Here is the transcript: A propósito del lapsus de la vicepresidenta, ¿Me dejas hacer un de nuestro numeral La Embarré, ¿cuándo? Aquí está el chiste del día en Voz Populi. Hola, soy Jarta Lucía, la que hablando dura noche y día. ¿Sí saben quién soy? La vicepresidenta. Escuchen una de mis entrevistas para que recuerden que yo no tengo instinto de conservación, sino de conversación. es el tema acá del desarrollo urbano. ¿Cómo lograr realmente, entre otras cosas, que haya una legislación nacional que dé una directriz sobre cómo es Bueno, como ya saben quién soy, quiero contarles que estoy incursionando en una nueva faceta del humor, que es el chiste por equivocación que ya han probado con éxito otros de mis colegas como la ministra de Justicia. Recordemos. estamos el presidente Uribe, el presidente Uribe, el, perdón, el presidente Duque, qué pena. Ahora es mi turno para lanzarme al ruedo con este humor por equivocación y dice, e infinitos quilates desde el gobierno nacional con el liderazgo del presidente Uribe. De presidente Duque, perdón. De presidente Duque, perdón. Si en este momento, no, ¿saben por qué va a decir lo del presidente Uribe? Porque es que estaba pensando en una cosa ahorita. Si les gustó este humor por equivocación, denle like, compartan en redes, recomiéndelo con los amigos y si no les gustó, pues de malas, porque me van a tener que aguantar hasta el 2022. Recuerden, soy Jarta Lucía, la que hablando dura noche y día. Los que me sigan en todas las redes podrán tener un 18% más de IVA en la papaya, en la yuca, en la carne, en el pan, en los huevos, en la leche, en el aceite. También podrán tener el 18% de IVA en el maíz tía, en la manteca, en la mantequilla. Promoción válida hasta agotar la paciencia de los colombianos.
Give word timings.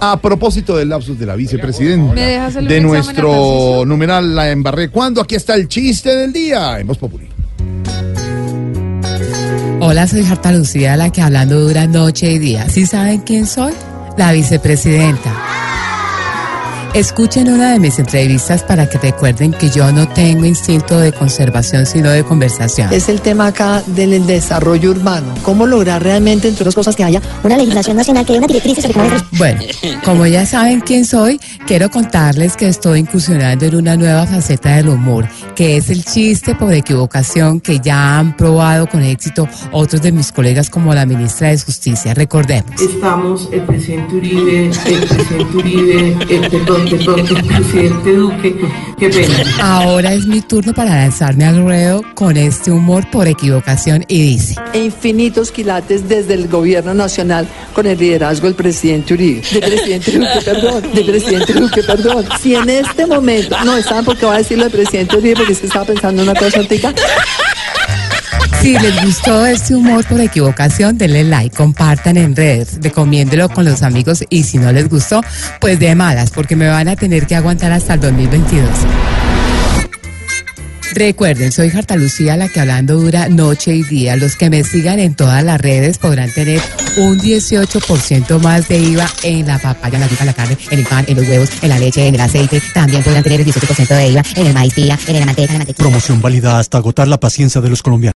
A 0.00 0.20
propósito 0.20 0.76
del 0.76 0.90
lapsus 0.90 1.18
de 1.18 1.26
la 1.26 1.36
vicepresidenta, 1.36 2.14
¿Me 2.14 2.20
dejas 2.22 2.48
hacer 2.48 2.62
un 2.62 2.68
de 2.68 2.80
nuestro 2.80 3.84
numeral 3.86 4.34
La 4.34 4.50
Embarré, 4.50 4.90
¿cuándo? 4.90 5.20
Aquí 5.20 5.34
está 5.34 5.54
el 5.54 5.68
chiste 5.68 6.14
del 6.14 6.32
día 6.32 6.78
en 6.78 6.86
Voz 6.86 6.98
Populi. 6.98 7.28
Hola, 9.80 10.06
soy 10.06 10.24
Jarta 10.24 10.52
Lucía, 10.52 10.96
la 10.96 11.10
que 11.10 11.22
hablando 11.22 11.60
dura 11.60 11.86
noche 11.86 12.30
y 12.32 12.38
día. 12.38 12.68
¿Sí 12.68 12.86
saben 12.86 13.20
quién 13.20 13.46
soy? 13.46 13.72
La 14.16 14.32
vicepresidenta. 14.32 15.45
Escuchen 16.96 17.52
una 17.52 17.72
de 17.72 17.78
mis 17.78 17.98
entrevistas 17.98 18.62
para 18.62 18.88
que 18.88 18.96
recuerden 18.96 19.52
que 19.52 19.68
yo 19.68 19.92
no 19.92 20.08
tengo 20.08 20.46
instinto 20.46 20.98
de 20.98 21.12
conservación, 21.12 21.84
sino 21.84 22.08
de 22.08 22.24
conversación. 22.24 22.90
es 22.90 23.10
el 23.10 23.20
tema 23.20 23.48
acá 23.48 23.82
del 23.86 24.26
desarrollo 24.26 24.92
urbano. 24.92 25.34
¿Cómo 25.42 25.66
lograr 25.66 26.02
realmente, 26.02 26.48
entre 26.48 26.62
otras 26.62 26.74
cosas, 26.74 26.96
que 26.96 27.04
haya 27.04 27.20
una 27.44 27.58
legislación 27.58 27.98
nacional 27.98 28.24
que 28.24 28.32
dé 28.32 28.38
una 28.38 28.46
directriz 28.46 28.78
sobre 28.80 28.94
cómo 28.94 29.14
es 29.14 29.22
Bueno, 29.32 29.60
como 30.06 30.26
ya 30.26 30.46
saben 30.46 30.80
quién 30.80 31.04
soy, 31.04 31.38
quiero 31.66 31.90
contarles 31.90 32.56
que 32.56 32.66
estoy 32.66 33.00
incursionando 33.00 33.66
en 33.66 33.76
una 33.76 33.94
nueva 33.98 34.26
faceta 34.26 34.76
del 34.76 34.88
humor, 34.88 35.28
que 35.54 35.76
es 35.76 35.90
el 35.90 36.02
chiste 36.02 36.54
por 36.54 36.72
equivocación 36.72 37.60
que 37.60 37.78
ya 37.78 38.18
han 38.18 38.34
probado 38.38 38.86
con 38.86 39.02
éxito 39.02 39.46
otros 39.70 40.00
de 40.00 40.12
mis 40.12 40.32
colegas 40.32 40.70
como 40.70 40.94
la 40.94 41.04
ministra 41.04 41.48
de 41.48 41.58
Justicia. 41.58 42.14
Recordemos. 42.14 42.80
estamos 42.80 43.50
el 43.52 43.60
presidente 43.64 44.14
Uribe, 44.14 44.70
el 44.86 45.06
presidente 45.06 45.56
Uribe, 45.58 46.16
el, 46.30 46.50
perdón, 46.50 46.85
el 46.94 47.44
presidente 47.46 48.14
Duque, 48.14 48.56
qué 48.98 49.08
pena. 49.08 49.34
Ahora 49.60 50.12
es 50.12 50.26
mi 50.26 50.40
turno 50.40 50.72
para 50.72 50.90
lanzarme 50.90 51.44
al 51.44 51.62
ruedo 51.62 52.02
con 52.14 52.36
este 52.36 52.70
humor 52.70 53.08
por 53.10 53.26
equivocación 53.26 54.04
y 54.08 54.32
dice, 54.32 54.54
e 54.72 54.84
infinitos 54.84 55.50
quilates 55.50 56.08
desde 56.08 56.34
el 56.34 56.48
gobierno 56.48 56.94
nacional 56.94 57.46
con 57.72 57.86
el 57.86 57.98
liderazgo 57.98 58.46
del 58.46 58.54
presidente 58.54 59.14
Uribe. 59.14 59.42
De 59.52 59.60
presidente 59.60 60.12
Duque, 60.12 60.40
perdón. 60.44 60.82
De 60.94 61.04
presidente 61.04 61.52
Duque, 61.52 61.82
perdón. 61.82 62.24
Si 62.40 62.54
en 62.54 62.68
este 62.70 63.06
momento, 63.06 63.56
no, 63.64 63.80
¿saben 63.82 64.04
por 64.04 64.16
qué 64.16 64.26
va 64.26 64.34
a 64.34 64.38
decir 64.38 64.58
lo 64.58 64.64
del 64.64 64.72
presidente 64.72 65.16
Uribe? 65.16 65.36
Porque 65.36 65.52
es 65.52 65.60
que 65.60 65.66
estaba 65.66 65.84
pensando 65.84 66.22
en 66.22 66.28
una 66.28 66.38
cosa 66.38 66.58
ahorita. 66.58 66.94
Si 68.66 68.72
les 68.72 69.00
gustó 69.04 69.46
este 69.46 69.76
humor 69.76 70.04
por 70.06 70.20
equivocación, 70.20 70.98
denle 70.98 71.22
like, 71.22 71.56
compartan 71.56 72.16
en 72.16 72.34
redes, 72.34 72.78
recomiéndelo 72.82 73.48
con 73.48 73.64
los 73.64 73.82
amigos 73.82 74.24
y 74.28 74.42
si 74.42 74.58
no 74.58 74.72
les 74.72 74.88
gustó, 74.88 75.20
pues 75.60 75.78
de 75.78 75.94
malas, 75.94 76.32
porque 76.32 76.56
me 76.56 76.66
van 76.66 76.88
a 76.88 76.96
tener 76.96 77.28
que 77.28 77.36
aguantar 77.36 77.70
hasta 77.70 77.94
el 77.94 78.00
2022. 78.00 78.68
Recuerden, 80.96 81.52
soy 81.52 81.68
Jarta 81.68 81.94
Lucía, 81.94 82.38
la 82.38 82.48
que 82.48 82.58
hablando 82.58 82.98
dura 82.98 83.28
noche 83.28 83.74
y 83.74 83.82
día. 83.82 84.16
Los 84.16 84.34
que 84.34 84.48
me 84.48 84.64
sigan 84.64 84.98
en 84.98 85.14
todas 85.14 85.44
las 85.44 85.60
redes 85.60 85.98
podrán 85.98 86.30
tener 86.32 86.58
un 86.96 87.20
18% 87.20 88.40
más 88.40 88.66
de 88.66 88.78
IVA 88.78 89.06
en 89.22 89.46
la 89.46 89.58
papaya, 89.58 89.96
en 89.96 90.00
la 90.00 90.08
yuca, 90.08 90.22
en 90.22 90.26
la 90.26 90.32
carne, 90.32 90.56
en 90.70 90.78
el 90.78 90.86
pan, 90.86 91.04
en 91.06 91.18
los 91.18 91.28
huevos, 91.28 91.50
en 91.60 91.68
la 91.68 91.78
leche, 91.78 92.06
en 92.06 92.14
el 92.14 92.20
aceite. 92.22 92.62
También 92.72 93.02
podrán 93.02 93.22
tener 93.22 93.42
el 93.42 93.46
18% 93.46 93.88
de 93.88 94.08
IVA 94.08 94.22
en 94.36 94.46
el 94.46 94.54
maíz 94.54 94.74
tía, 94.74 94.98
en 95.06 95.20
la 95.20 95.26
manteca, 95.26 95.52
en 95.52 95.52
la 95.52 95.58
mantequilla. 95.58 95.84
Promoción 95.84 96.22
válida 96.22 96.58
hasta 96.58 96.78
agotar 96.78 97.08
la 97.08 97.20
paciencia 97.20 97.60
de 97.60 97.68
los 97.68 97.82
colombianos. 97.82 98.14